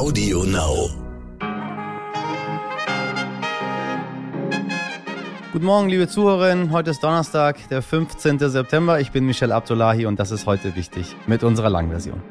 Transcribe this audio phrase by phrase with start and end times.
[0.00, 0.88] Audio Now.
[5.52, 6.72] Guten Morgen, liebe Zuhörerinnen.
[6.72, 8.38] Heute ist Donnerstag, der 15.
[8.38, 8.98] September.
[8.98, 12.22] Ich bin Michel Abdullahi und das ist heute wichtig mit unserer Langversion.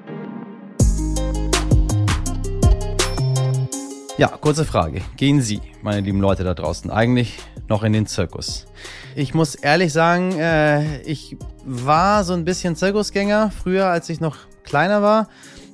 [4.18, 5.02] Ja, kurze Frage.
[5.16, 8.66] Gehen Sie, meine lieben Leute da draußen, eigentlich noch in den Zirkus?
[9.14, 14.38] Ich muss ehrlich sagen, äh, ich war so ein bisschen Zirkusgänger früher, als ich noch
[14.64, 15.28] kleiner war.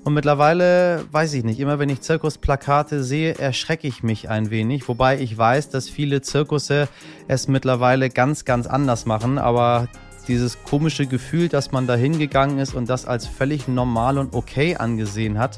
[0.06, 4.88] Und mittlerweile weiß ich nicht, immer wenn ich Zirkusplakate sehe, erschrecke ich mich ein wenig.
[4.88, 6.88] Wobei ich weiß, dass viele Zirkusse
[7.28, 9.39] es mittlerweile ganz, ganz anders machen.
[9.39, 9.88] Aber
[10.28, 14.76] dieses komische Gefühl, dass man da hingegangen ist und das als völlig normal und okay
[14.76, 15.57] angesehen hat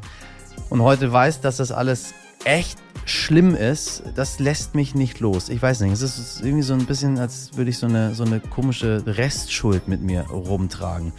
[0.70, 2.14] und heute weiß, dass das alles
[2.46, 5.50] echt schlimm ist, das lässt mich nicht los.
[5.50, 8.24] Ich weiß nicht, es ist irgendwie so ein bisschen, als würde ich so eine, so
[8.24, 11.12] eine komische Restschuld mit mir rumtragen.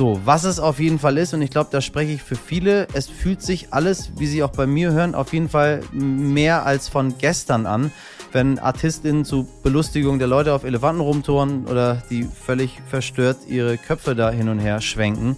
[0.00, 2.88] So, was es auf jeden Fall ist, und ich glaube, da spreche ich für viele,
[2.94, 6.88] es fühlt sich alles, wie Sie auch bei mir hören, auf jeden Fall mehr als
[6.88, 7.92] von gestern an,
[8.32, 14.16] wenn Artistinnen zu Belustigung der Leute auf Elefanten rumtouren oder die völlig verstört ihre Köpfe
[14.16, 15.36] da hin und her schwenken.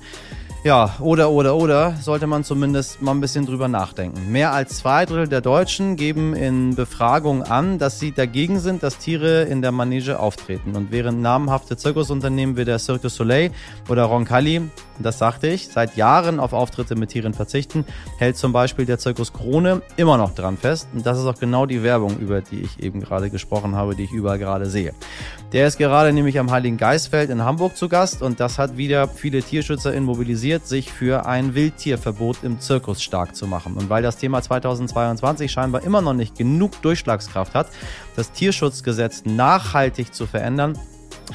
[0.65, 4.31] Ja, oder, oder, oder, sollte man zumindest mal ein bisschen drüber nachdenken.
[4.31, 8.99] Mehr als zwei Drittel der Deutschen geben in Befragungen an, dass sie dagegen sind, dass
[8.99, 10.77] Tiere in der Manege auftreten.
[10.77, 13.51] Und während namhafte Zirkusunternehmen wie der Cirque du Soleil
[13.89, 17.85] oder Roncalli das sagte ich, seit Jahren auf Auftritte mit Tieren verzichten,
[18.19, 20.89] hält zum Beispiel der Zirkus Krone immer noch dran fest.
[20.93, 24.05] Und das ist auch genau die Werbung, über die ich eben gerade gesprochen habe, die
[24.05, 24.95] ich überall gerade sehe.
[25.53, 29.07] Der ist gerade nämlich am Heiligen Geistfeld in Hamburg zu Gast und das hat wieder
[29.07, 33.75] viele TierschützerInnen mobilisiert, sich für ein Wildtierverbot im Zirkus stark zu machen.
[33.75, 37.69] Und weil das Thema 2022 scheinbar immer noch nicht genug Durchschlagskraft hat,
[38.17, 40.79] das Tierschutzgesetz nachhaltig zu verändern,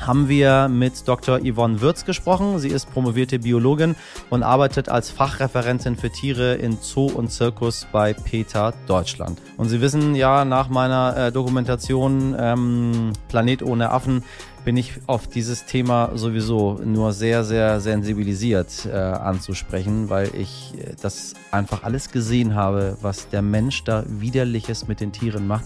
[0.05, 1.39] haben wir mit Dr.
[1.39, 2.59] Yvonne Würz gesprochen.
[2.59, 3.95] Sie ist promovierte Biologin
[4.29, 9.41] und arbeitet als Fachreferentin für Tiere in Zoo und Zirkus bei PETA Deutschland.
[9.57, 14.23] Und Sie wissen ja, nach meiner äh, Dokumentation ähm, Planet ohne Affen
[14.67, 20.93] bin ich auf dieses Thema sowieso nur sehr, sehr sensibilisiert äh, anzusprechen, weil ich äh,
[21.01, 25.65] das einfach alles gesehen habe, was der Mensch da widerliches mit den Tieren macht.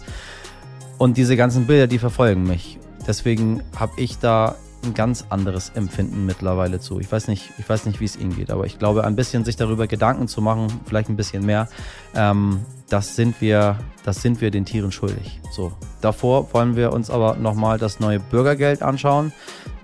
[1.00, 2.78] Und diese ganzen Bilder, die verfolgen mich.
[3.08, 7.00] Deswegen habe ich da ein ganz anderes Empfinden mittlerweile zu.
[7.00, 9.46] Ich weiß nicht, ich weiß nicht, wie es Ihnen geht, aber ich glaube, ein bisschen
[9.46, 11.68] sich darüber Gedanken zu machen, vielleicht ein bisschen mehr,
[12.16, 15.40] ähm, das sind wir, das sind wir den Tieren schuldig.
[15.52, 19.32] So, davor wollen wir uns aber nochmal das neue Bürgergeld anschauen.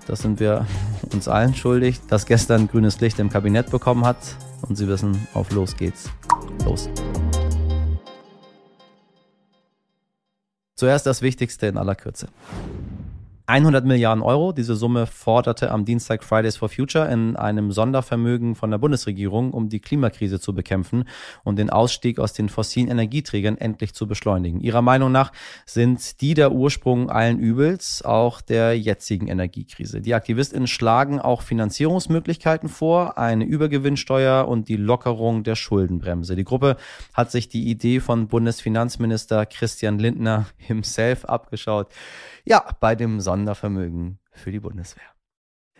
[0.06, 0.66] Das sind wir
[1.12, 4.18] uns allen schuldig, das gestern grünes Licht im Kabinett bekommen hat.
[4.62, 6.10] Und Sie wissen, auf los geht's.
[6.64, 6.90] Los.
[10.74, 12.28] Zuerst das Wichtigste in aller Kürze.
[13.48, 14.52] 100 Milliarden Euro.
[14.52, 19.70] Diese Summe forderte am Dienstag Fridays for Future in einem Sondervermögen von der Bundesregierung, um
[19.70, 21.04] die Klimakrise zu bekämpfen
[21.44, 24.60] und den Ausstieg aus den fossilen Energieträgern endlich zu beschleunigen.
[24.60, 25.32] Ihrer Meinung nach
[25.64, 30.02] sind die der Ursprung allen Übels, auch der jetzigen Energiekrise.
[30.02, 36.36] Die Aktivistinnen schlagen auch Finanzierungsmöglichkeiten vor, eine Übergewinnsteuer und die Lockerung der Schuldenbremse.
[36.36, 36.76] Die Gruppe
[37.14, 41.88] hat sich die Idee von Bundesfinanzminister Christian Lindner himself abgeschaut.
[42.48, 45.04] Ja, bei dem Sondervermögen für die Bundeswehr.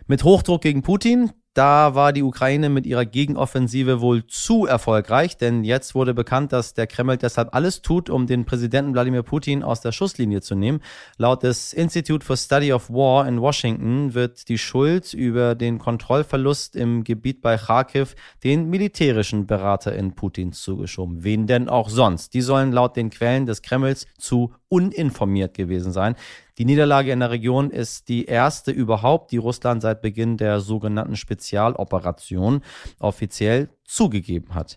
[0.06, 5.65] Mit Hochdruck gegen Putin, da war die Ukraine mit ihrer Gegenoffensive wohl zu erfolgreich, denn
[5.65, 9.81] jetzt wurde bekannt, dass der Kreml deshalb alles tut, um den Präsidenten Wladimir Putin aus
[9.81, 10.81] der Schusslinie zu nehmen.
[11.17, 16.77] Laut des Institute for Study of War in Washington wird die Schuld über den Kontrollverlust
[16.77, 18.15] im Gebiet bei Kharkiv
[18.45, 21.25] den militärischen Berater in Putins zugeschoben.
[21.25, 22.35] Wen denn auch sonst?
[22.35, 26.15] Die sollen laut den Quellen des Kremls zu uninformiert gewesen sein.
[26.58, 31.14] Die Niederlage in der Region ist die erste überhaupt, die Russland seit Beginn der sogenannten
[31.14, 32.62] Spezialoperation
[32.98, 34.76] offiziell zugegeben hat.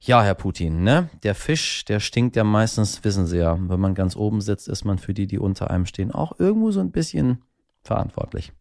[0.00, 1.10] Ja, Herr Putin, ne?
[1.22, 3.58] Der Fisch, der stinkt ja meistens, wissen Sie ja.
[3.60, 6.70] Wenn man ganz oben sitzt, ist man für die, die unter einem stehen, auch irgendwo
[6.70, 7.42] so ein bisschen
[7.82, 8.52] verantwortlich.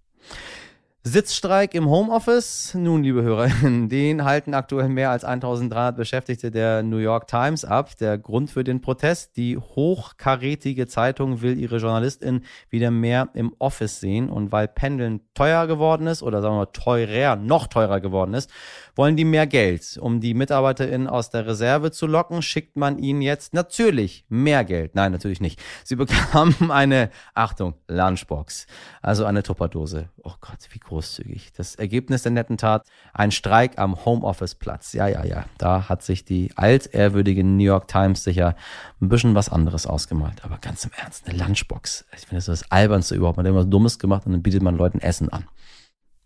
[1.10, 2.74] Sitzstreik im Homeoffice.
[2.74, 7.96] Nun, liebe Hörerinnen, den halten aktuell mehr als 1300 Beschäftigte der New York Times ab.
[7.98, 14.02] Der Grund für den Protest, die hochkarätige Zeitung will ihre JournalistInnen wieder mehr im Office
[14.02, 14.30] sehen.
[14.30, 18.50] Und weil Pendeln teuer geworden ist, oder sagen wir teurer, noch teurer geworden ist,
[18.98, 19.98] wollen die mehr Geld.
[20.02, 24.94] Um die MitarbeiterInnen aus der Reserve zu locken, schickt man ihnen jetzt natürlich mehr Geld.
[24.94, 25.62] Nein, natürlich nicht.
[25.86, 28.68] Sie bekamen eine, Achtung, Lunchbox.
[29.02, 30.10] Also eine Tupperdose.
[30.24, 31.52] Oh Gott, wie großzügig.
[31.56, 34.94] Das Ergebnis der netten Tat, ein Streik am Homeoffice-Platz.
[34.94, 35.46] Ja, ja, ja.
[35.60, 38.56] Da hat sich die altehrwürdige New York Times sicher
[39.00, 40.44] ein bisschen was anderes ausgemalt.
[40.44, 42.06] Aber ganz im Ernst, eine Lunchbox.
[42.16, 43.38] Ich finde das das Albernste überhaupt.
[43.38, 45.46] Man hat irgendwas Dummes gemacht und dann bietet man Leuten Essen an.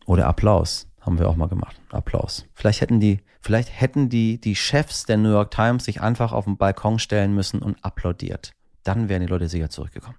[0.05, 0.87] Oder Applaus.
[1.01, 1.75] Haben wir auch mal gemacht.
[1.89, 2.45] Applaus.
[2.53, 6.45] Vielleicht hätten die, vielleicht hätten die, die Chefs der New York Times sich einfach auf
[6.45, 8.53] den Balkon stellen müssen und applaudiert.
[8.83, 10.17] Dann wären die Leute sicher zurückgekommen.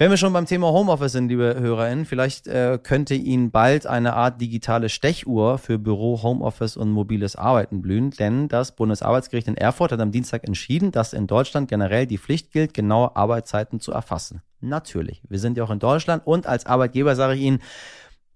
[0.00, 4.14] Wenn wir schon beim Thema Homeoffice sind, liebe HörerInnen, vielleicht äh, könnte Ihnen bald eine
[4.14, 9.90] Art digitale Stechuhr für Büro, Homeoffice und mobiles Arbeiten blühen, denn das Bundesarbeitsgericht in Erfurt
[9.90, 14.40] hat am Dienstag entschieden, dass in Deutschland generell die Pflicht gilt, genaue Arbeitszeiten zu erfassen.
[14.60, 17.60] Natürlich, wir sind ja auch in Deutschland und als Arbeitgeber sage ich Ihnen,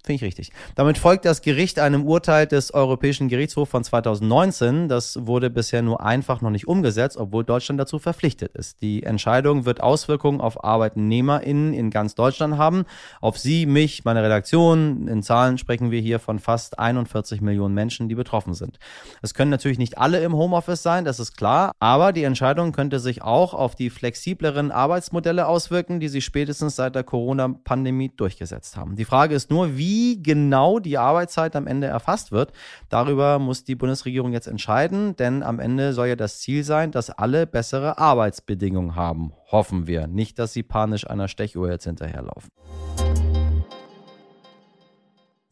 [0.05, 0.51] Finde ich richtig.
[0.75, 4.89] Damit folgt das Gericht einem Urteil des Europäischen Gerichtshofs von 2019.
[4.89, 8.83] Das wurde bisher nur einfach noch nicht umgesetzt, obwohl Deutschland dazu verpflichtet ist.
[8.83, 12.85] Die Entscheidung wird Auswirkungen auf ArbeitnehmerInnen in ganz Deutschland haben.
[13.21, 15.07] Auf Sie, mich, meine Redaktion.
[15.07, 18.81] In Zahlen sprechen wir hier von fast 41 Millionen Menschen, die betroffen sind.
[19.23, 21.71] Es können natürlich nicht alle im Homeoffice sein, das ist klar.
[21.79, 26.97] Aber die Entscheidung könnte sich auch auf die flexibleren Arbeitsmodelle auswirken, die sich spätestens seit
[26.97, 28.97] der Corona-Pandemie durchgesetzt haben.
[28.97, 32.53] Die Frage ist nur, wie wie genau die Arbeitszeit am Ende erfasst wird.
[32.89, 37.11] Darüber muss die Bundesregierung jetzt entscheiden, denn am Ende soll ja das Ziel sein, dass
[37.11, 39.35] alle bessere Arbeitsbedingungen haben.
[39.51, 40.07] Hoffen wir.
[40.07, 42.51] Nicht, dass sie panisch einer Stechuhr jetzt hinterherlaufen.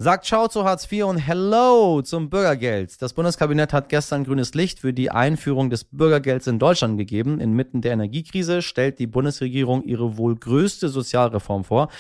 [0.03, 3.03] Sagt Ciao zu Hartz IV und Hello zum Bürgergeld.
[3.03, 7.39] Das Bundeskabinett hat gestern grünes Licht für die Einführung des Bürgergelds in Deutschland gegeben.
[7.39, 11.91] Inmitten der Energiekrise stellt die Bundesregierung ihre wohl größte Sozialreform vor.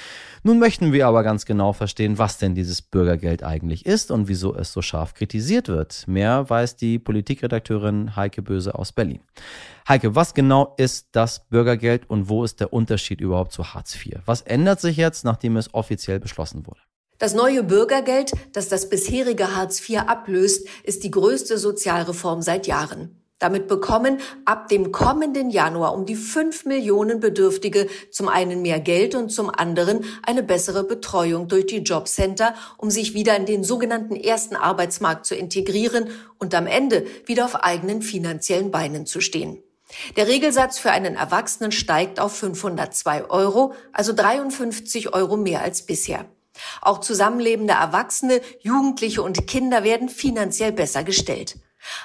[0.42, 4.54] Nun möchten wir aber ganz genau verstehen, was denn dieses Bürgergeld eigentlich ist und wieso
[4.54, 6.08] es so scharf kritisiert wird.
[6.08, 9.20] Mehr weiß die Politikredakteurin Heike Böse aus Berlin.
[9.86, 14.20] Heike, was genau ist das Bürgergeld und wo ist der Unterschied überhaupt zu Hartz IV?
[14.24, 16.80] Was ändert sich jetzt, nachdem es offiziell beschlossen wurde?
[17.20, 23.22] Das neue Bürgergeld, das das bisherige Hartz IV ablöst, ist die größte Sozialreform seit Jahren.
[23.38, 29.14] Damit bekommen ab dem kommenden Januar um die fünf Millionen Bedürftige zum einen mehr Geld
[29.14, 34.16] und zum anderen eine bessere Betreuung durch die Jobcenter, um sich wieder in den sogenannten
[34.16, 36.08] ersten Arbeitsmarkt zu integrieren
[36.38, 39.62] und am Ende wieder auf eigenen finanziellen Beinen zu stehen.
[40.16, 46.24] Der Regelsatz für einen Erwachsenen steigt auf 502 Euro, also 53 Euro mehr als bisher.
[46.80, 51.56] Auch zusammenlebende Erwachsene, Jugendliche und Kinder werden finanziell besser gestellt.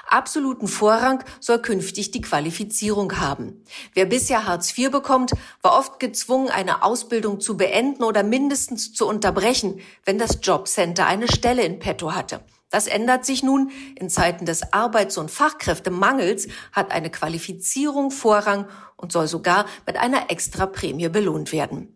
[0.06, 3.62] Absoluten Vorrang soll künftig die Qualifizierung haben.
[3.92, 5.32] Wer bisher Hartz IV bekommt,
[5.62, 11.28] war oft gezwungen, eine Ausbildung zu beenden oder mindestens zu unterbrechen, wenn das Jobcenter eine
[11.28, 12.40] Stelle in petto hatte.
[12.70, 13.70] Das ändert sich nun.
[13.94, 20.30] In Zeiten des Arbeits- und Fachkräftemangels hat eine Qualifizierung Vorrang und soll sogar mit einer
[20.30, 21.95] Extraprämie belohnt werden.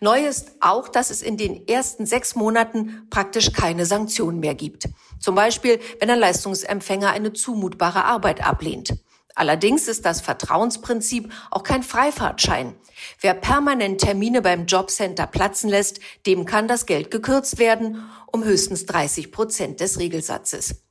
[0.00, 4.88] Neu ist auch, dass es in den ersten sechs Monaten praktisch keine Sanktionen mehr gibt.
[5.18, 8.94] Zum Beispiel, wenn ein Leistungsempfänger eine zumutbare Arbeit ablehnt.
[9.34, 12.74] Allerdings ist das Vertrauensprinzip auch kein Freifahrtschein.
[13.20, 18.86] Wer permanent Termine beim Jobcenter platzen lässt, dem kann das Geld gekürzt werden um höchstens
[18.86, 20.85] 30 Prozent des Regelsatzes.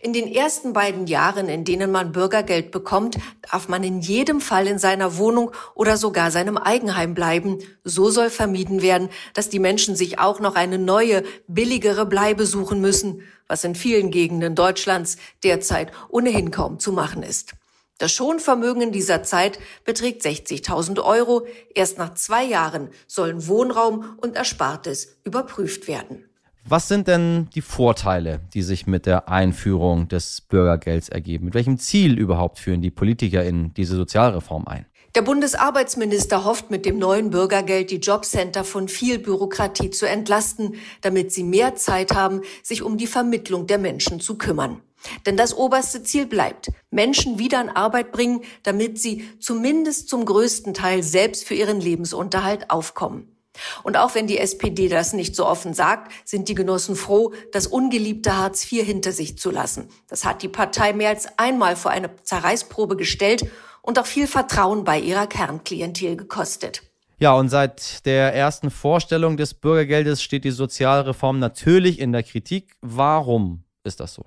[0.00, 3.16] In den ersten beiden Jahren, in denen man Bürgergeld bekommt,
[3.50, 7.58] darf man in jedem Fall in seiner Wohnung oder sogar seinem Eigenheim bleiben.
[7.84, 12.80] So soll vermieden werden, dass die Menschen sich auch noch eine neue, billigere Bleibe suchen
[12.80, 17.54] müssen, was in vielen Gegenden Deutschlands derzeit ohnehin kaum zu machen ist.
[17.98, 21.46] Das Schonvermögen in dieser Zeit beträgt 60.000 Euro.
[21.74, 26.28] Erst nach zwei Jahren sollen Wohnraum und Erspartes überprüft werden.
[26.68, 31.44] Was sind denn die Vorteile, die sich mit der Einführung des Bürgergelds ergeben?
[31.44, 34.84] Mit welchem Ziel überhaupt führen die PolitikerInnen diese Sozialreform ein?
[35.14, 41.32] Der Bundesarbeitsminister hofft mit dem neuen Bürgergeld die Jobcenter von viel Bürokratie zu entlasten, damit
[41.32, 44.82] sie mehr Zeit haben, sich um die Vermittlung der Menschen zu kümmern.
[45.24, 50.74] Denn das oberste Ziel bleibt, Menschen wieder in Arbeit bringen, damit sie zumindest zum größten
[50.74, 53.35] Teil selbst für ihren Lebensunterhalt aufkommen.
[53.82, 57.66] Und auch wenn die SPD das nicht so offen sagt, sind die Genossen froh, das
[57.66, 59.88] ungeliebte Hartz IV hinter sich zu lassen.
[60.08, 63.46] Das hat die Partei mehr als einmal vor eine Zerreißprobe gestellt
[63.82, 66.82] und auch viel Vertrauen bei ihrer Kernklientel gekostet.
[67.18, 72.76] Ja, und seit der ersten Vorstellung des Bürgergeldes steht die Sozialreform natürlich in der Kritik.
[72.82, 74.24] Warum ist das so?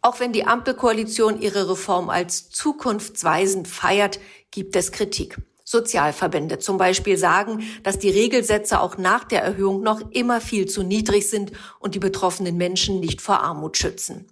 [0.00, 4.18] Auch wenn die Ampelkoalition ihre Reform als zukunftsweisend feiert,
[4.50, 5.38] gibt es Kritik.
[5.72, 10.84] Sozialverbände zum Beispiel sagen, dass die Regelsätze auch nach der Erhöhung noch immer viel zu
[10.84, 11.50] niedrig sind
[11.80, 14.28] und die betroffenen Menschen nicht vor Armut schützen.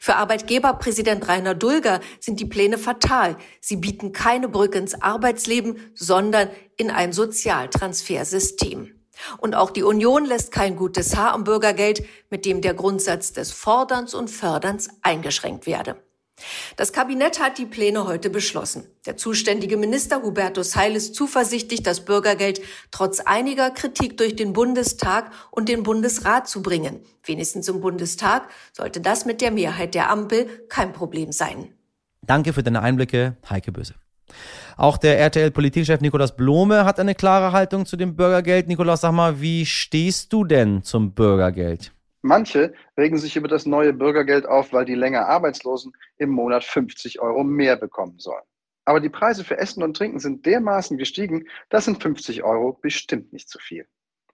[0.00, 3.36] Für Arbeitgeberpräsident Rainer Dulger sind die Pläne fatal.
[3.60, 8.94] Sie bieten keine Brücke ins Arbeitsleben, sondern in ein Sozialtransfersystem.
[9.38, 13.52] Und auch die Union lässt kein gutes Haar am Bürgergeld, mit dem der Grundsatz des
[13.52, 15.96] Forderns und Förderns eingeschränkt werde.
[16.76, 18.86] Das Kabinett hat die Pläne heute beschlossen.
[19.06, 25.30] Der zuständige Minister Hubertus Heil ist zuversichtlich, das Bürgergeld trotz einiger Kritik durch den Bundestag
[25.50, 27.00] und den Bundesrat zu bringen.
[27.24, 31.74] Wenigstens im Bundestag sollte das mit der Mehrheit der Ampel kein Problem sein.
[32.22, 33.94] Danke für deine Einblicke, Heike Böse.
[34.76, 38.68] Auch der RTL-Politikchef Nikolaus Blome hat eine klare Haltung zu dem Bürgergeld.
[38.68, 41.92] Nikolaus, sag mal, wie stehst du denn zum Bürgergeld?
[42.22, 47.20] Manche regen sich über das neue Bürgergeld auf, weil die länger Arbeitslosen im Monat 50
[47.20, 48.44] Euro mehr bekommen sollen.
[48.84, 53.32] Aber die Preise für Essen und Trinken sind dermaßen gestiegen, das sind 50 Euro bestimmt
[53.32, 53.86] nicht zu viel.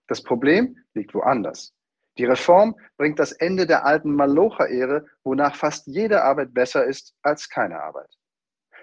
[0.07, 1.75] Das Problem liegt woanders.
[2.19, 7.49] Die Reform bringt das Ende der alten Malocher-Ehre, wonach fast jede Arbeit besser ist als
[7.49, 8.11] keine Arbeit.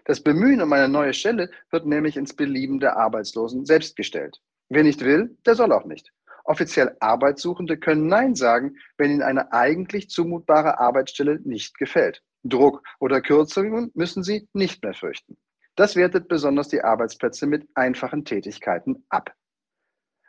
[0.06, 4.40] Das Bemühen um eine neue Stelle wird nämlich ins Belieben der Arbeitslosen selbst gestellt.
[4.70, 6.12] Wer nicht will, der soll auch nicht.
[6.46, 12.22] Offiziell Arbeitssuchende können Nein sagen, wenn ihnen eine eigentlich zumutbare Arbeitsstelle nicht gefällt.
[12.44, 15.38] Druck oder Kürzungen müssen sie nicht mehr fürchten.
[15.76, 19.34] Das wertet besonders die Arbeitsplätze mit einfachen Tätigkeiten ab.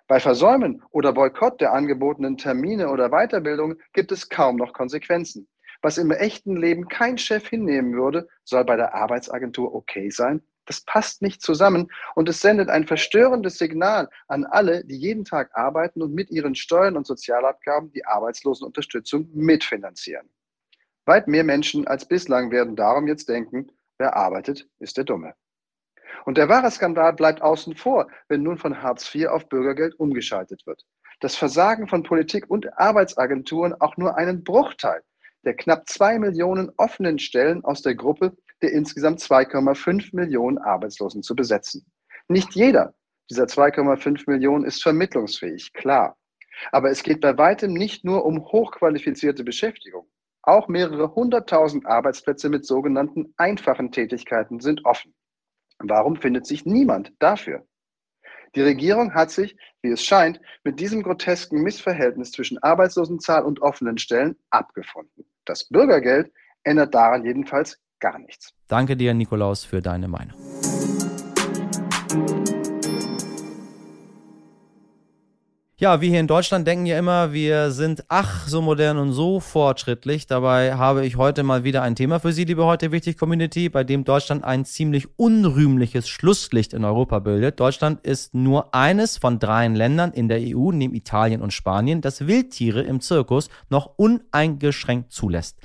[0.08, 5.48] Bei Versäumen oder Boykott der angebotenen Termine oder Weiterbildung gibt es kaum noch Konsequenzen.
[5.82, 10.82] Was im echten Leben kein Chef hinnehmen würde, soll bei der Arbeitsagentur okay sein das
[10.82, 16.02] passt nicht zusammen und es sendet ein verstörendes Signal an alle, die jeden Tag arbeiten
[16.02, 20.28] und mit ihren Steuern und Sozialabgaben die Arbeitslosenunterstützung mitfinanzieren.
[21.06, 25.34] Weit mehr Menschen als bislang werden darum jetzt denken, wer arbeitet, ist der Dumme.
[26.24, 30.66] Und der wahre Skandal bleibt außen vor, wenn nun von Hartz IV auf Bürgergeld umgeschaltet
[30.66, 30.84] wird.
[31.20, 35.02] Das Versagen von Politik und Arbeitsagenturen auch nur einen Bruchteil
[35.46, 41.34] der knapp zwei Millionen offenen Stellen aus der Gruppe der insgesamt 2,5 Millionen Arbeitslosen zu
[41.34, 41.86] besetzen.
[42.28, 42.94] Nicht jeder
[43.30, 46.16] dieser 2,5 Millionen ist vermittlungsfähig, klar.
[46.72, 50.08] Aber es geht bei weitem nicht nur um hochqualifizierte Beschäftigung.
[50.42, 55.14] Auch mehrere hunderttausend Arbeitsplätze mit sogenannten einfachen Tätigkeiten sind offen.
[55.78, 57.66] Warum findet sich niemand dafür?
[58.54, 63.98] Die Regierung hat sich, wie es scheint, mit diesem grotesken Missverhältnis zwischen Arbeitslosenzahl und offenen
[63.98, 65.26] Stellen abgefunden.
[65.44, 66.32] Das Bürgergeld
[66.62, 68.52] ändert daran jedenfalls gar nichts.
[68.68, 70.36] Danke dir, Nikolaus, für deine Meinung.
[75.86, 79.38] Ja, wir hier in Deutschland denken ja immer, wir sind ach so modern und so
[79.38, 80.26] fortschrittlich.
[80.26, 83.84] Dabei habe ich heute mal wieder ein Thema für Sie, liebe heute wichtig Community, bei
[83.84, 87.60] dem Deutschland ein ziemlich unrühmliches Schlusslicht in Europa bildet.
[87.60, 92.26] Deutschland ist nur eines von dreien Ländern in der EU, neben Italien und Spanien, das
[92.26, 95.56] Wildtiere im Zirkus noch uneingeschränkt zulässt.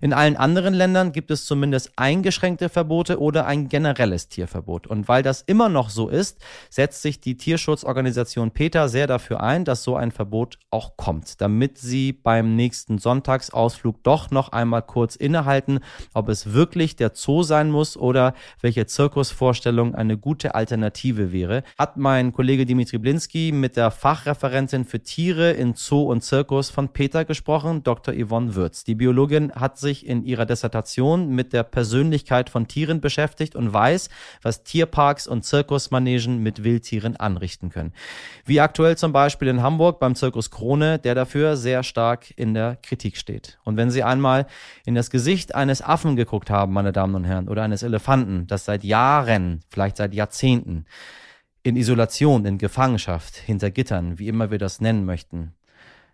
[0.00, 4.86] In allen anderen Ländern gibt es zumindest eingeschränkte Verbote oder ein generelles Tierverbot.
[4.86, 6.38] Und weil das immer noch so ist,
[6.70, 11.78] setzt sich die Tierschutzorganisation PETA sehr dafür ein, dass so ein Verbot auch kommt, damit
[11.78, 15.80] sie beim nächsten Sonntagsausflug doch noch einmal kurz innehalten,
[16.14, 21.96] ob es wirklich der Zoo sein muss oder welche Zirkusvorstellung eine gute Alternative wäre, hat
[21.96, 27.24] mein Kollege Dimitri Blinski mit der Fachreferentin für Tiere in Zoo und Zirkus von PETA
[27.24, 28.14] gesprochen, Dr.
[28.14, 28.84] Yvonne Würz.
[28.84, 34.08] Die Biologin hat sich in ihrer Dissertation mit der Persönlichkeit von Tieren beschäftigt und weiß,
[34.42, 37.92] was Tierparks und Zirkusmanegen mit Wildtieren anrichten können.
[38.44, 39.12] Wie aktuell zum
[39.46, 43.60] Beispiel in Hamburg beim Zirkus Krone, der dafür sehr stark in der Kritik steht.
[43.62, 44.46] Und wenn Sie einmal
[44.84, 48.64] in das Gesicht eines Affen geguckt haben, meine Damen und Herren, oder eines Elefanten, das
[48.64, 50.86] seit Jahren, vielleicht seit Jahrzehnten,
[51.62, 55.52] in Isolation, in Gefangenschaft, hinter Gittern, wie immer wir das nennen möchten,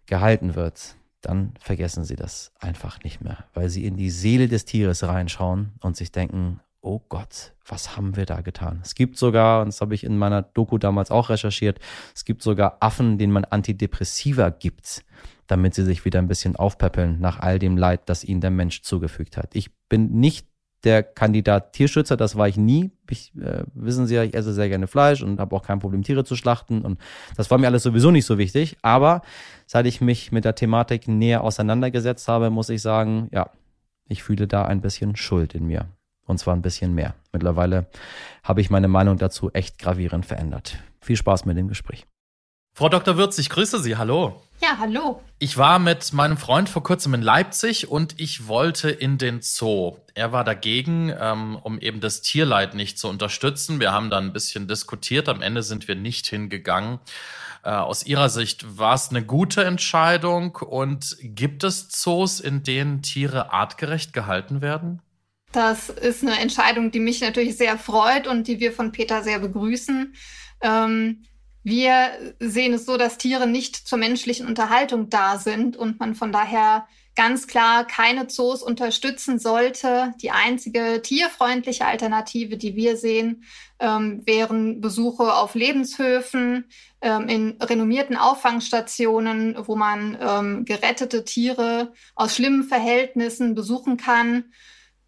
[0.05, 4.67] gehalten wird, dann vergessen sie das einfach nicht mehr, weil sie in die Seele des
[4.67, 8.81] Tieres reinschauen und sich denken, oh Gott, was haben wir da getan?
[8.83, 11.79] Es gibt sogar, und das habe ich in meiner Doku damals auch recherchiert,
[12.15, 15.05] es gibt sogar Affen, denen man Antidepressiva gibt,
[15.47, 18.83] damit sie sich wieder ein bisschen aufpäppeln nach all dem Leid, das ihnen der Mensch
[18.83, 19.55] zugefügt hat.
[19.55, 20.47] Ich bin nicht
[20.85, 22.91] der Kandidat Tierschützer, das war ich nie.
[23.09, 26.03] Ich, äh, wissen Sie ja, ich esse sehr gerne Fleisch und habe auch kein Problem,
[26.03, 26.83] Tiere zu schlachten.
[26.83, 26.99] Und
[27.37, 28.77] das war mir alles sowieso nicht so wichtig.
[28.83, 29.23] Aber
[29.67, 33.51] seit ich mich mit der Thematik näher auseinandergesetzt habe, muss ich sagen, ja,
[34.09, 35.87] ich fühle da ein bisschen Schuld in mir.
[36.33, 37.15] Und zwar ein bisschen mehr.
[37.35, 37.91] Mittlerweile
[38.43, 40.79] habe ich meine Meinung dazu echt gravierend verändert.
[41.03, 42.07] Viel Spaß mit dem Gespräch.
[42.75, 43.19] Frau Dr.
[43.19, 43.99] Würz, ich grüße Sie.
[43.99, 44.41] Hallo.
[44.62, 45.21] Ja, hallo.
[45.39, 49.99] Ich war mit meinem Freund vor kurzem in Leipzig und ich wollte in den Zoo.
[50.15, 53.79] Er war dagegen, ähm, um eben das Tierleid nicht zu unterstützen.
[53.79, 55.29] Wir haben dann ein bisschen diskutiert.
[55.29, 56.99] Am Ende sind wir nicht hingegangen.
[57.62, 63.03] Äh, aus Ihrer Sicht war es eine gute Entscheidung und gibt es Zoos, in denen
[63.03, 65.03] Tiere artgerecht gehalten werden?
[65.52, 69.38] Das ist eine Entscheidung, die mich natürlich sehr freut und die wir von Peter sehr
[69.38, 70.14] begrüßen.
[70.62, 71.25] Ähm,
[71.64, 76.32] Wir sehen es so, dass Tiere nicht zur menschlichen Unterhaltung da sind und man von
[76.32, 80.12] daher ganz klar keine Zoos unterstützen sollte.
[80.21, 83.44] Die einzige tierfreundliche Alternative, die wir sehen,
[83.78, 86.64] ähm, wären Besuche auf Lebenshöfen,
[87.00, 94.52] ähm, in renommierten Auffangstationen, wo man ähm, gerettete Tiere aus schlimmen Verhältnissen besuchen kann.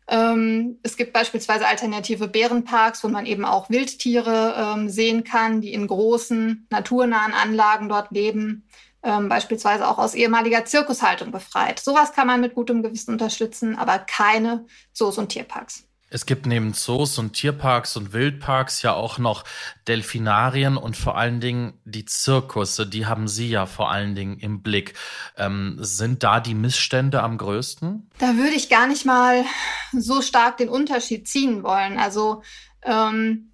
[0.06, 5.72] Ähm, es gibt beispielsweise alternative Bärenparks, wo man eben auch Wildtiere ähm, sehen kann, die
[5.72, 8.66] in großen, naturnahen Anlagen dort leben
[9.04, 11.78] ähm, beispielsweise auch aus ehemaliger Zirkushaltung befreit.
[11.78, 15.86] Sowas kann man mit gutem Gewissen unterstützen, aber keine Zoos und Tierparks.
[16.14, 19.42] Es gibt neben Zoos und Tierparks und Wildparks ja auch noch
[19.88, 22.86] Delfinarien und vor allen Dingen die Zirkusse.
[22.86, 24.94] Die haben Sie ja vor allen Dingen im Blick.
[25.36, 28.08] Ähm, sind da die Missstände am größten?
[28.18, 29.44] Da würde ich gar nicht mal
[29.92, 31.98] so stark den Unterschied ziehen wollen.
[31.98, 32.44] Also
[32.82, 33.50] ähm,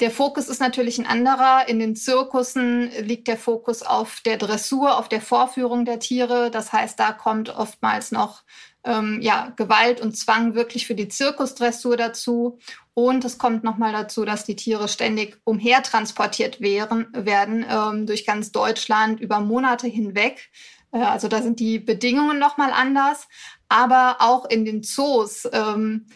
[0.00, 1.68] der Fokus ist natürlich ein anderer.
[1.68, 6.50] In den Zirkussen liegt der Fokus auf der Dressur, auf der Vorführung der Tiere.
[6.50, 8.42] Das heißt, da kommt oftmals noch
[8.84, 12.58] ähm, ja, Gewalt und Zwang wirklich für die Zirkusdressur dazu.
[12.92, 18.52] Und es kommt nochmal dazu, dass die Tiere ständig umhertransportiert wären, werden ähm, durch ganz
[18.52, 20.50] Deutschland über Monate hinweg.
[20.92, 23.26] Äh, also da sind die Bedingungen nochmal anders.
[23.68, 26.06] Aber auch in den Zoos, ähm,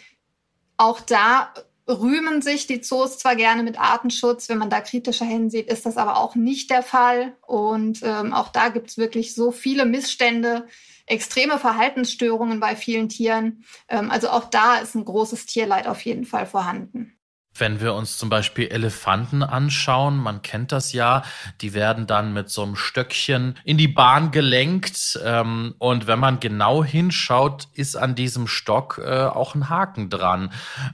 [0.77, 1.53] auch da
[1.89, 5.97] rühmen sich die Zoos zwar gerne mit Artenschutz, wenn man da kritischer hinsieht, ist das
[5.97, 7.37] aber auch nicht der Fall.
[7.47, 10.67] Und ähm, auch da gibt es wirklich so viele Missstände,
[11.09, 13.65] extreme Verhaltensstörungen bei vielen Tieren.
[13.89, 17.19] Ähm, also auch da ist ein großes Tierleid auf jeden Fall vorhanden.
[17.59, 21.25] Wenn wir uns zum Beispiel Elefanten anschauen, man kennt das ja,
[21.61, 25.19] die werden dann mit so einem Stöckchen in die Bahn gelenkt.
[25.25, 30.53] Ähm, und wenn man genau hinschaut, ist an diesem Stock äh, auch ein Haken dran.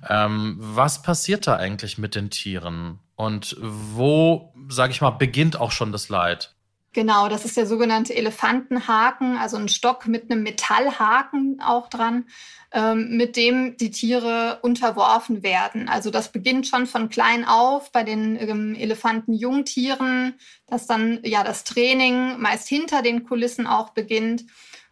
[0.09, 3.01] Ähm, was passiert da eigentlich mit den Tieren?
[3.17, 6.54] Und wo, sage ich mal, beginnt auch schon das Leid?
[6.95, 12.27] Genau, das ist der sogenannte Elefantenhaken, also ein Stock mit einem Metallhaken auch dran,
[12.73, 15.89] ähm, mit dem die Tiere unterworfen werden.
[15.89, 20.35] Also das beginnt schon von klein auf bei den ähm, Elefantenjungtieren,
[20.69, 24.45] dass dann ja das Training meist hinter den Kulissen auch beginnt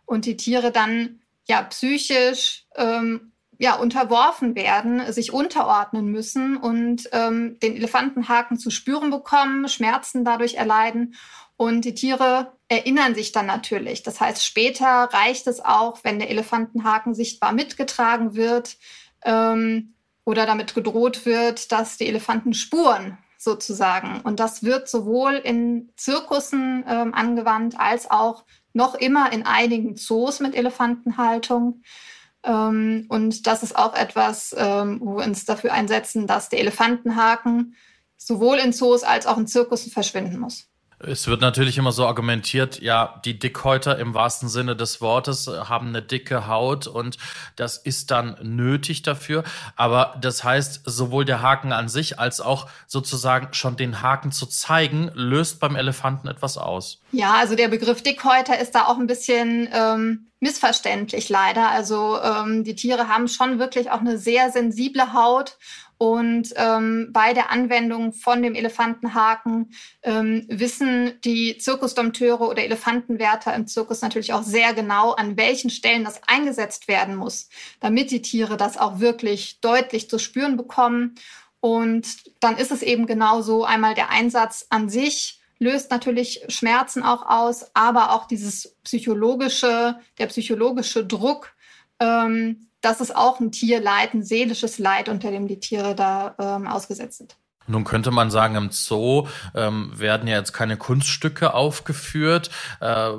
[0.04, 7.60] und die Tiere dann ja psychisch ähm, ja, unterworfen werden, sich unterordnen müssen und ähm,
[7.60, 11.14] den Elefantenhaken zu spüren bekommen, Schmerzen dadurch erleiden
[11.62, 14.02] und die Tiere erinnern sich dann natürlich.
[14.02, 18.78] Das heißt, später reicht es auch, wenn der Elefantenhaken sichtbar mitgetragen wird
[19.24, 19.94] ähm,
[20.24, 24.22] oder damit gedroht wird, dass die Elefanten spuren sozusagen.
[24.22, 30.40] Und das wird sowohl in Zirkussen ähm, angewandt als auch noch immer in einigen Zoos
[30.40, 31.82] mit Elefantenhaltung.
[32.42, 37.76] Ähm, und das ist auch etwas, ähm, wo wir uns dafür einsetzen, dass der Elefantenhaken
[38.16, 40.71] sowohl in Zoos als auch in Zirkussen verschwinden muss.
[41.06, 45.88] Es wird natürlich immer so argumentiert, ja, die Dickhäuter im wahrsten Sinne des Wortes haben
[45.88, 47.18] eine dicke Haut und
[47.56, 49.44] das ist dann nötig dafür.
[49.76, 54.46] Aber das heißt, sowohl der Haken an sich als auch sozusagen schon den Haken zu
[54.46, 57.00] zeigen, löst beim Elefanten etwas aus.
[57.12, 61.70] Ja, also der Begriff Dickhäuter ist da auch ein bisschen ähm, missverständlich leider.
[61.70, 65.56] Also ähm, die Tiere haben schon wirklich auch eine sehr sensible Haut
[65.98, 73.68] und ähm, bei der Anwendung von dem Elefantenhaken ähm, wissen die Zirkusdompteure oder Elefantenwärter im
[73.68, 78.56] Zirkus natürlich auch sehr genau, an welchen Stellen das eingesetzt werden muss, damit die Tiere
[78.56, 81.14] das auch wirklich deutlich zu spüren bekommen.
[81.60, 82.08] Und
[82.40, 87.66] dann ist es eben genauso einmal der Einsatz an sich, löst natürlich Schmerzen auch aus,
[87.74, 91.54] aber auch dieses psychologische, der psychologische Druck,
[92.00, 96.66] ähm, das ist auch ein Tierleid, ein seelisches Leid, unter dem die Tiere da ähm,
[96.66, 97.36] ausgesetzt sind.
[97.66, 102.50] Nun könnte man sagen, im Zoo ähm, werden ja jetzt keine Kunststücke aufgeführt.
[102.80, 103.12] Äh,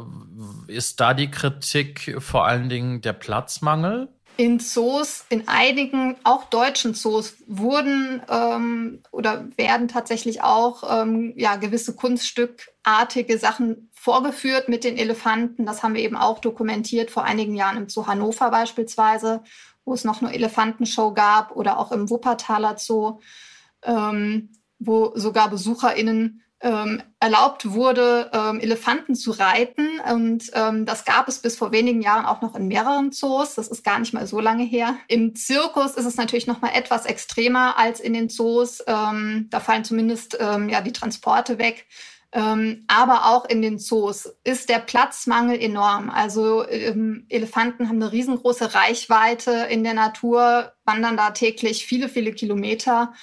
[0.68, 4.10] ist da die Kritik vor allen Dingen der Platzmangel?
[4.36, 11.56] In Zoos, in einigen, auch deutschen Zoos, wurden ähm, oder werden tatsächlich auch ähm, ja,
[11.58, 15.68] gewisse kunststückartige Sachen vorgeführt mit den Elefanten.
[15.68, 19.44] Das haben wir eben auch dokumentiert vor einigen Jahren im Zoo Hannover beispielsweise,
[19.86, 23.20] wo es noch eine Elefantenshow gab oder auch im Wuppertaler Zoo,
[23.84, 30.00] ähm, wo sogar BesucherInnen ähm, erlaubt wurde, ähm, Elefanten zu reiten.
[30.12, 33.56] Und ähm, das gab es bis vor wenigen Jahren auch noch in mehreren Zoos.
[33.56, 34.96] Das ist gar nicht mal so lange her.
[35.10, 38.82] Im Zirkus ist es natürlich noch mal etwas extremer als in den Zoos.
[38.88, 41.86] Ähm, da fallen zumindest ähm, ja die Transporte weg.
[42.32, 46.10] Ähm, aber auch in den Zoos ist der Platzmangel enorm.
[46.10, 52.32] Also ähm, Elefanten haben eine riesengroße Reichweite in der Natur, wandern da täglich viele, viele
[52.32, 53.14] Kilometer.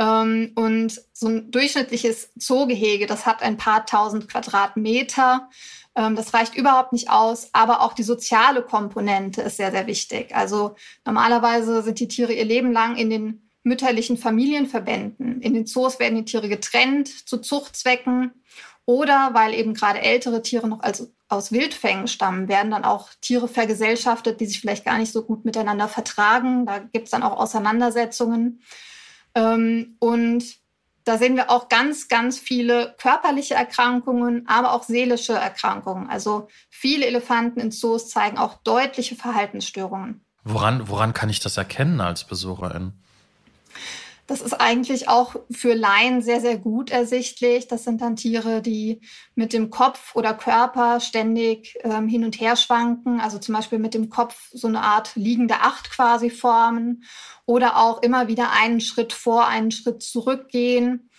[0.00, 5.50] Ähm, und so ein durchschnittliches Zoogehege, das hat ein paar tausend Quadratmeter.
[5.94, 10.34] Ähm, das reicht überhaupt nicht aus, aber auch die soziale Komponente ist sehr, sehr wichtig.
[10.34, 15.42] Also normalerweise sind die Tiere ihr Leben lang in den mütterlichen Familienverbänden.
[15.42, 18.32] In den Zoos werden die Tiere getrennt zu Zuchtzwecken
[18.86, 23.48] oder weil eben gerade ältere Tiere noch als, aus Wildfängen stammen, werden dann auch Tiere
[23.48, 26.64] vergesellschaftet, die sich vielleicht gar nicht so gut miteinander vertragen.
[26.64, 28.62] Da gibt es dann auch Auseinandersetzungen.
[29.34, 30.44] Ähm, und
[31.04, 36.08] da sehen wir auch ganz, ganz viele körperliche Erkrankungen, aber auch seelische Erkrankungen.
[36.08, 40.24] Also viele Elefanten in Zoos zeigen auch deutliche Verhaltensstörungen.
[40.44, 43.02] Woran, woran kann ich das erkennen als Besucherin?
[44.30, 47.66] Das ist eigentlich auch für Laien sehr, sehr gut ersichtlich.
[47.66, 49.00] Das sind dann Tiere, die
[49.34, 53.18] mit dem Kopf oder Körper ständig ähm, hin und her schwanken.
[53.18, 57.02] Also zum Beispiel mit dem Kopf so eine Art liegende Acht quasi formen
[57.44, 61.10] oder auch immer wieder einen Schritt vor, einen Schritt zurückgehen.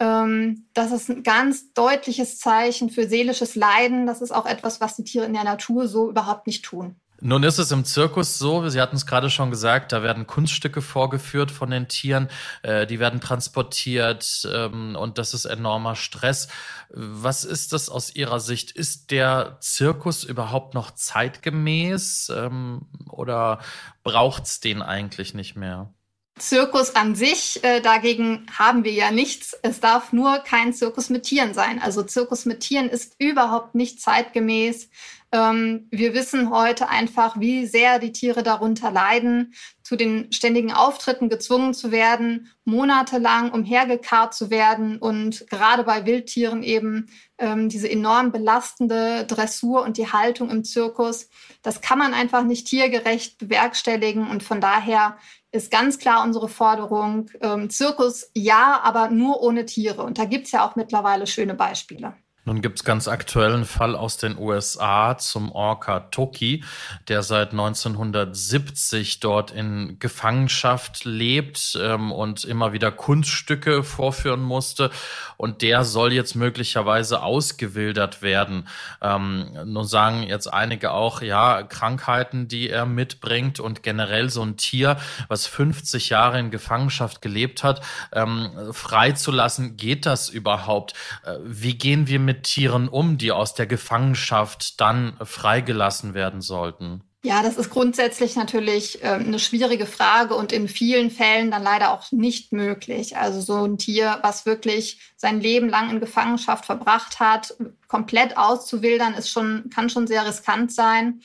[0.00, 4.08] Ähm, das ist ein ganz deutliches Zeichen für seelisches Leiden.
[4.08, 6.96] Das ist auch etwas, was die Tiere in der Natur so überhaupt nicht tun.
[7.20, 10.82] Nun ist es im Zirkus so, Sie hatten es gerade schon gesagt, da werden Kunststücke
[10.82, 12.28] vorgeführt von den Tieren,
[12.62, 16.48] äh, die werden transportiert ähm, und das ist enormer Stress.
[16.90, 18.70] Was ist das aus Ihrer Sicht?
[18.70, 23.60] Ist der Zirkus überhaupt noch zeitgemäß ähm, oder
[24.02, 25.92] braucht's den eigentlich nicht mehr?
[26.38, 29.56] Zirkus an sich, äh, dagegen haben wir ja nichts.
[29.62, 31.80] Es darf nur kein Zirkus mit Tieren sein.
[31.80, 34.90] Also Zirkus mit Tieren ist überhaupt nicht zeitgemäß.
[35.36, 41.28] Ähm, wir wissen heute einfach, wie sehr die Tiere darunter leiden, zu den ständigen Auftritten
[41.28, 48.32] gezwungen zu werden, monatelang umhergekarrt zu werden und gerade bei Wildtieren eben ähm, diese enorm
[48.32, 51.28] belastende Dressur und die Haltung im Zirkus.
[51.60, 55.18] Das kann man einfach nicht tiergerecht bewerkstelligen und von daher
[55.52, 60.02] ist ganz klar unsere Forderung, ähm, Zirkus ja, aber nur ohne Tiere.
[60.02, 62.14] Und da gibt's ja auch mittlerweile schöne Beispiele.
[62.46, 66.62] Nun gibt es ganz aktuell einen Fall aus den USA zum Orca Toki,
[67.08, 74.90] der seit 1970 dort in Gefangenschaft lebt ähm, und immer wieder Kunststücke vorführen musste.
[75.36, 78.68] Und der soll jetzt möglicherweise ausgewildert werden.
[79.02, 84.56] Ähm, nun sagen jetzt einige auch, ja, Krankheiten, die er mitbringt und generell so ein
[84.56, 87.80] Tier, was 50 Jahre in Gefangenschaft gelebt hat,
[88.12, 90.94] ähm, freizulassen, geht das überhaupt?
[91.24, 96.40] Äh, wie gehen wir mit mit Tieren um, die aus der Gefangenschaft dann freigelassen werden
[96.40, 97.02] sollten?
[97.22, 101.92] Ja, das ist grundsätzlich natürlich äh, eine schwierige Frage und in vielen Fällen dann leider
[101.92, 103.16] auch nicht möglich.
[103.16, 107.56] Also so ein Tier, was wirklich sein Leben lang in Gefangenschaft verbracht hat,
[107.88, 111.20] komplett auszuwildern, ist schon, kann schon sehr riskant sein.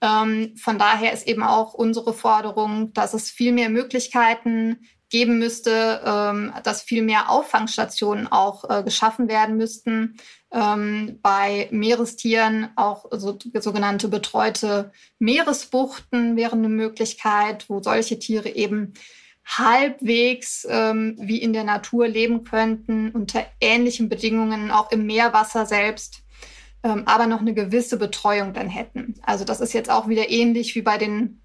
[0.00, 6.00] Ähm, von daher ist eben auch unsere Forderung, dass es viel mehr Möglichkeiten geben müsste,
[6.04, 10.16] ähm, dass viel mehr Auffangstationen auch äh, geschaffen werden müssten.
[10.50, 18.94] Ähm, bei Meerestieren auch so, sogenannte betreute Meeresbuchten wären eine Möglichkeit, wo solche Tiere eben
[19.44, 26.22] halbwegs ähm, wie in der Natur leben könnten, unter ähnlichen Bedingungen, auch im Meerwasser selbst,
[26.82, 29.16] ähm, aber noch eine gewisse Betreuung dann hätten.
[29.22, 31.42] Also das ist jetzt auch wieder ähnlich wie bei den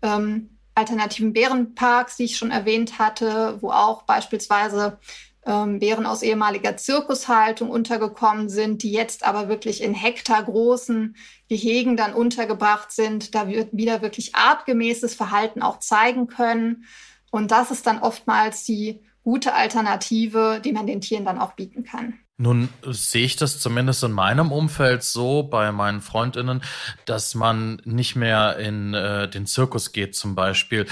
[0.00, 4.98] ähm, alternativen Bärenparks, die ich schon erwähnt hatte, wo auch beispielsweise
[5.44, 11.16] ähm, Bären aus ehemaliger Zirkushaltung untergekommen sind, die jetzt aber wirklich in hektargroßen
[11.48, 16.84] Gehegen dann untergebracht sind, da wird wieder wirklich artgemäßes Verhalten auch zeigen können.
[17.30, 21.84] Und das ist dann oftmals die gute Alternative, die man den Tieren dann auch bieten
[21.84, 22.18] kann.
[22.38, 26.62] Nun sehe ich das zumindest in meinem Umfeld so bei meinen Freundinnen,
[27.04, 30.86] dass man nicht mehr in äh, den Zirkus geht zum Beispiel.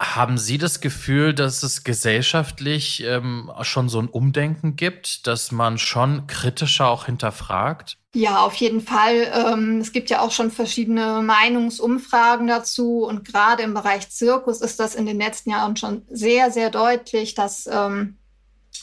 [0.00, 5.76] Haben Sie das Gefühl, dass es gesellschaftlich ähm, schon so ein Umdenken gibt, dass man
[5.76, 7.98] schon kritischer auch hinterfragt?
[8.14, 9.30] Ja, auf jeden Fall.
[9.32, 13.04] Ähm, es gibt ja auch schon verschiedene Meinungsumfragen dazu.
[13.04, 17.34] Und gerade im Bereich Zirkus ist das in den letzten Jahren schon sehr, sehr deutlich,
[17.34, 18.19] dass ähm,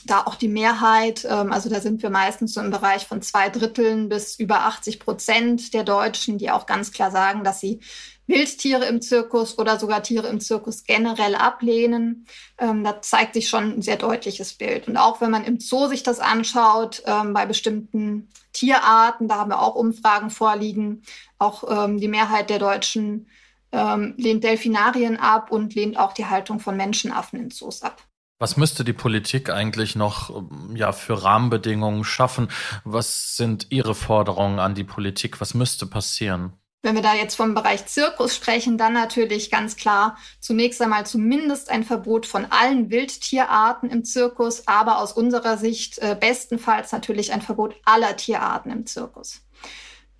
[0.06, 3.48] da auch die Mehrheit, ähm, also da sind wir meistens so im Bereich von zwei
[3.48, 7.80] Dritteln bis über 80 Prozent der Deutschen, die auch ganz klar sagen, dass sie
[8.28, 12.26] Wildtiere im Zirkus oder sogar Tiere im Zirkus generell ablehnen.
[12.58, 14.86] Ähm, da zeigt sich schon ein sehr deutliches Bild.
[14.86, 19.50] Und auch wenn man im Zoo sich das anschaut, ähm, bei bestimmten Tierarten, da haben
[19.50, 21.02] wir auch Umfragen vorliegen,
[21.38, 23.28] auch ähm, die Mehrheit der Deutschen
[23.72, 28.07] ähm, lehnt Delfinarien ab und lehnt auch die Haltung von Menschenaffen in Zoos ab.
[28.40, 32.48] Was müsste die Politik eigentlich noch ja, für Rahmenbedingungen schaffen?
[32.84, 35.40] Was sind Ihre Forderungen an die Politik?
[35.40, 36.52] Was müsste passieren?
[36.82, 41.70] Wenn wir da jetzt vom Bereich Zirkus sprechen, dann natürlich ganz klar zunächst einmal zumindest
[41.70, 47.42] ein Verbot von allen Wildtierarten im Zirkus, aber aus unserer Sicht äh, bestenfalls natürlich ein
[47.42, 49.40] Verbot aller Tierarten im Zirkus.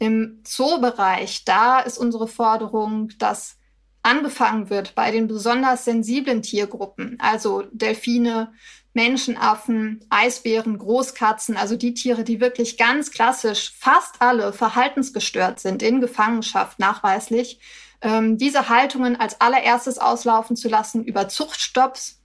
[0.01, 3.58] Im Zoobereich, da ist unsere Forderung, dass
[4.03, 8.53] angefangen wird bei den besonders sensiblen Tiergruppen, also Delfine,
[8.95, 16.01] Menschenaffen, Eisbären, Großkatzen, also die Tiere, die wirklich ganz klassisch fast alle verhaltensgestört sind, in
[16.01, 17.61] Gefangenschaft nachweislich,
[18.01, 22.21] ähm, diese Haltungen als allererstes auslaufen zu lassen über Zuchtstopps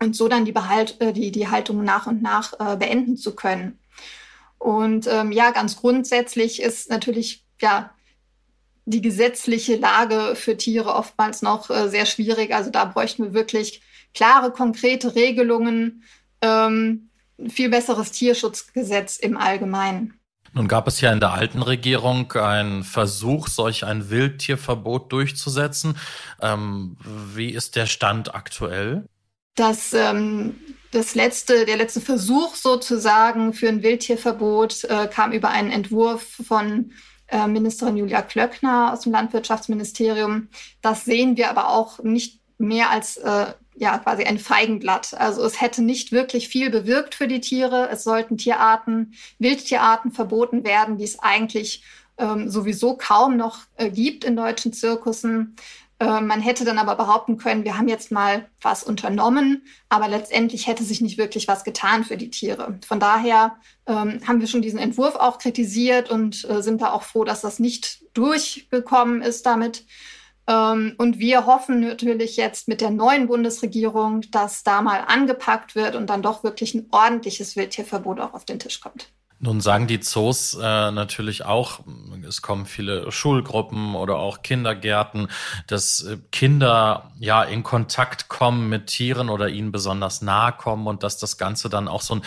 [0.00, 3.34] und so dann die, Behalt, äh, die, die Haltung nach und nach äh, beenden zu
[3.34, 3.78] können.
[4.58, 7.94] Und ähm, ja, ganz grundsätzlich ist natürlich ja
[8.90, 12.54] die gesetzliche Lage für Tiere oftmals noch äh, sehr schwierig.
[12.54, 13.80] Also da bräuchten wir wirklich
[14.14, 16.04] klare, konkrete Regelungen,
[16.42, 17.10] ähm,
[17.48, 20.14] viel besseres Tierschutzgesetz im Allgemeinen.
[20.52, 25.96] Nun gab es ja in der alten Regierung einen Versuch, solch ein Wildtierverbot durchzusetzen.
[26.42, 26.96] Ähm,
[27.34, 29.04] wie ist der Stand aktuell?
[29.54, 30.56] Das, ähm,
[30.90, 36.90] das letzte, der letzte Versuch sozusagen für ein Wildtierverbot äh, kam über einen Entwurf von
[37.30, 40.48] äh, Ministerin Julia Klöckner aus dem Landwirtschaftsministerium.
[40.82, 45.14] Das sehen wir aber auch nicht mehr als äh, ja quasi ein Feigenblatt.
[45.14, 47.88] Also es hätte nicht wirklich viel bewirkt für die Tiere.
[47.90, 51.82] Es sollten Tierarten, Wildtierarten verboten werden, die es eigentlich
[52.18, 55.56] ähm, sowieso kaum noch äh, gibt in deutschen Zirkussen.
[56.00, 60.66] Äh, man hätte dann aber behaupten können, wir haben jetzt mal was unternommen, aber letztendlich
[60.66, 62.78] hätte sich nicht wirklich was getan für die Tiere.
[62.86, 67.02] Von daher ähm, haben wir schon diesen Entwurf auch kritisiert und äh, sind da auch
[67.02, 69.84] froh, dass das nicht durchgekommen ist damit.
[70.46, 75.96] Ähm, und wir hoffen natürlich jetzt mit der neuen Bundesregierung, dass da mal angepackt wird
[75.96, 79.12] und dann doch wirklich ein ordentliches Wildtierverbot auch auf den Tisch kommt.
[79.42, 81.80] Nun sagen die Zoos äh, natürlich auch,
[82.28, 85.28] es kommen viele Schulgruppen oder auch Kindergärten,
[85.66, 91.02] dass äh, Kinder ja in Kontakt kommen mit Tieren oder ihnen besonders nahe kommen und
[91.02, 92.22] dass das Ganze dann auch so ein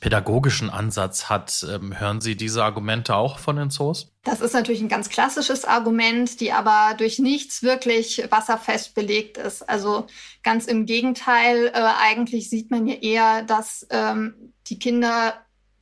[0.00, 1.64] pädagogischen Ansatz hat.
[1.70, 4.12] Ähm, hören Sie diese Argumente auch von den Zoos?
[4.24, 9.66] Das ist natürlich ein ganz klassisches Argument, die aber durch nichts wirklich wasserfest belegt ist.
[9.66, 10.06] Also
[10.42, 15.34] ganz im Gegenteil, äh, eigentlich sieht man ja eher, dass ähm, die Kinder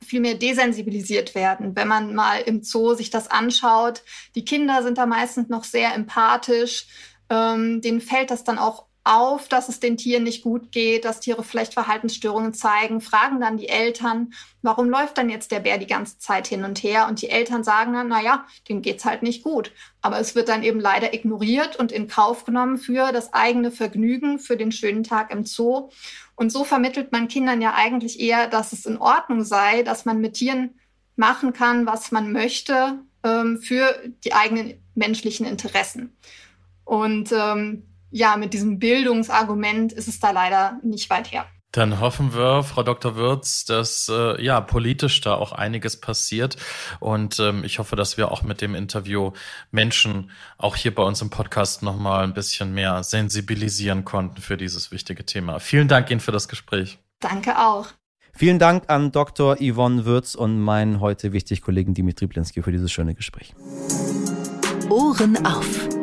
[0.03, 1.75] viel mehr desensibilisiert werden.
[1.75, 4.03] Wenn man mal im Zoo sich das anschaut,
[4.35, 6.87] die Kinder sind da meistens noch sehr empathisch.
[7.29, 11.19] Ähm, denen fällt das dann auch auf, dass es den Tieren nicht gut geht, dass
[11.19, 15.87] Tiere vielleicht Verhaltensstörungen zeigen, fragen dann die Eltern, warum läuft dann jetzt der Bär die
[15.87, 17.07] ganze Zeit hin und her?
[17.07, 19.71] Und die Eltern sagen dann, na ja, dem geht's halt nicht gut.
[20.01, 24.37] Aber es wird dann eben leider ignoriert und in Kauf genommen für das eigene Vergnügen,
[24.37, 25.89] für den schönen Tag im Zoo.
[26.41, 30.19] Und so vermittelt man Kindern ja eigentlich eher, dass es in Ordnung sei, dass man
[30.21, 30.71] mit Tieren
[31.15, 36.17] machen kann, was man möchte, ähm, für die eigenen menschlichen Interessen.
[36.83, 41.45] Und ähm, ja, mit diesem Bildungsargument ist es da leider nicht weit her.
[41.71, 43.15] Dann hoffen wir, Frau Dr.
[43.15, 46.57] Würz, dass äh, ja politisch da auch einiges passiert.
[46.99, 49.31] Und ähm, ich hoffe, dass wir auch mit dem Interview
[49.71, 54.91] Menschen auch hier bei uns im Podcast nochmal ein bisschen mehr sensibilisieren konnten für dieses
[54.91, 55.59] wichtige Thema.
[55.59, 56.99] Vielen Dank Ihnen für das Gespräch.
[57.21, 57.87] Danke auch.
[58.33, 59.57] Vielen Dank an Dr.
[59.57, 63.53] Yvonne Würz und meinen heute wichtig Kollegen Dimitri Blinski für dieses schöne Gespräch.
[64.89, 66.00] Ohren auf.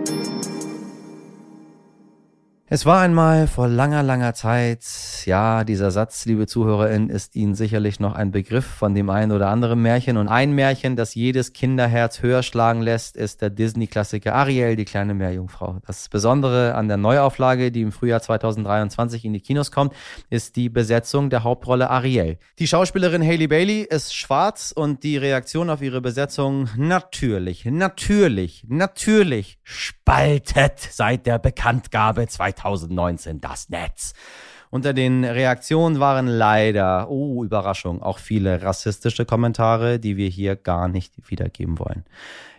[2.70, 4.84] Es war einmal vor langer, langer Zeit,
[5.24, 9.48] ja, dieser Satz, liebe ZuhörerInnen, ist Ihnen sicherlich noch ein Begriff von dem einen oder
[9.48, 10.18] anderen Märchen.
[10.18, 15.14] Und ein Märchen, das jedes Kinderherz höher schlagen lässt, ist der Disney-Klassiker Ariel, die kleine
[15.14, 15.78] Meerjungfrau.
[15.86, 19.94] Das Besondere an der Neuauflage, die im Frühjahr 2023 in die Kinos kommt,
[20.28, 22.36] ist die Besetzung der Hauptrolle Ariel.
[22.58, 29.58] Die Schauspielerin Hailey Bailey ist schwarz und die Reaktion auf ihre Besetzung natürlich, natürlich, natürlich
[29.62, 32.57] spaltet seit der Bekanntgabe 2023.
[32.58, 34.14] 2019 das Netz.
[34.70, 40.88] Unter den Reaktionen waren leider, oh Überraschung, auch viele rassistische Kommentare, die wir hier gar
[40.88, 42.04] nicht wiedergeben wollen.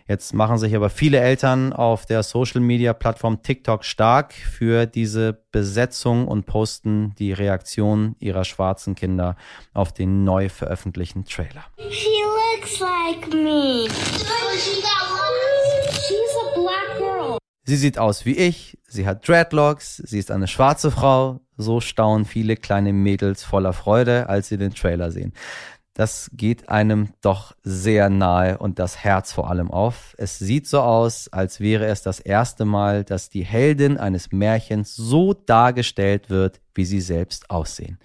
[0.08, 6.46] Jetzt machen sich aber viele Eltern auf der Social-Media-Plattform TikTok stark für diese Besetzung und
[6.46, 9.36] posten die Reaktion ihrer schwarzen Kinder
[9.72, 11.64] auf den neu veröffentlichten Trailer.
[11.90, 12.08] She
[12.56, 13.86] looks like me.
[15.92, 16.99] She's a black.
[17.70, 21.38] Sie sieht aus wie ich, sie hat Dreadlocks, sie ist eine schwarze Frau.
[21.56, 25.34] So staunen viele kleine Mädels voller Freude, als sie den Trailer sehen.
[25.94, 30.16] Das geht einem doch sehr nahe und das Herz vor allem auf.
[30.18, 34.96] Es sieht so aus, als wäre es das erste Mal, dass die Heldin eines Märchens
[34.96, 38.00] so dargestellt wird, wie sie selbst aussehen.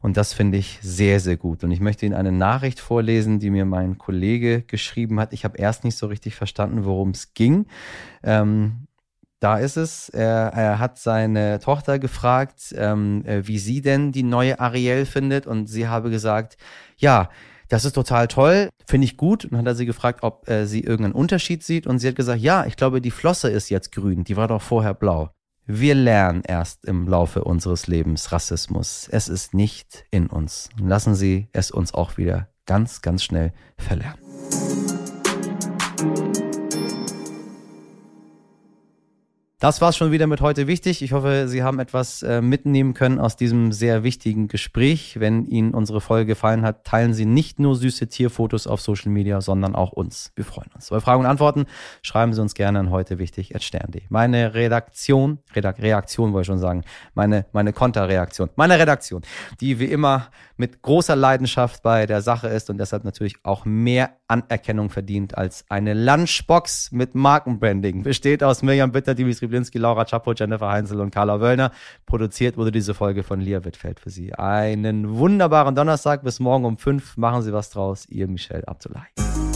[0.00, 1.64] Und das finde ich sehr, sehr gut.
[1.64, 5.32] Und ich möchte Ihnen eine Nachricht vorlesen, die mir mein Kollege geschrieben hat.
[5.32, 7.66] Ich habe erst nicht so richtig verstanden, worum es ging.
[8.22, 8.86] Ähm,
[9.42, 10.08] da ist es.
[10.08, 15.48] Er, er, hat seine Tochter gefragt, ähm, äh, wie sie denn die neue Ariel findet.
[15.48, 16.56] Und sie habe gesagt,
[16.96, 17.28] ja,
[17.68, 19.44] das ist total toll, finde ich gut.
[19.44, 21.88] Und dann hat er sie gefragt, ob äh, sie irgendeinen Unterschied sieht.
[21.88, 24.62] Und sie hat gesagt, ja, ich glaube, die Flosse ist jetzt grün, die war doch
[24.62, 25.30] vorher blau.
[25.66, 29.08] Wir lernen erst im Laufe unseres Lebens Rassismus.
[29.10, 30.68] Es ist nicht in uns.
[30.78, 34.18] Lassen Sie es uns auch wieder ganz, ganz schnell verlernen.
[39.62, 41.02] Das war's schon wieder mit heute wichtig.
[41.02, 45.20] Ich hoffe, Sie haben etwas äh, mitnehmen können aus diesem sehr wichtigen Gespräch.
[45.20, 49.40] Wenn Ihnen unsere Folge gefallen hat, teilen Sie nicht nur süße Tierfotos auf Social Media,
[49.40, 50.32] sondern auch uns.
[50.34, 50.90] Wir freuen uns.
[50.90, 51.66] Bei Fragen und Antworten
[52.02, 54.02] schreiben Sie uns gerne an heute wichtig stern.de.
[54.08, 56.82] Meine Redaktion, Redak Reaktion wollte ich schon sagen,
[57.14, 59.22] meine, meine Konterreaktion, meine Redaktion,
[59.60, 64.16] die wie immer mit großer Leidenschaft bei der Sache ist und deshalb natürlich auch mehr
[64.26, 68.02] Anerkennung verdient als eine Lunchbox mit Markenbranding.
[68.02, 71.70] Besteht aus Mirjam Bitter, Dimitri Blinski, Laura Chapo, Jennifer Heinzel und Carla Wöllner.
[72.06, 74.34] Produziert wurde diese Folge von Lia Wittfeld für Sie.
[74.34, 76.22] Einen wunderbaren Donnerstag.
[76.24, 77.16] Bis morgen um fünf.
[77.18, 78.06] Machen Sie was draus.
[78.08, 79.51] Ihr Michel Abdullahi.